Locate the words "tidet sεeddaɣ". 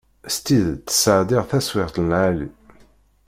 0.45-1.43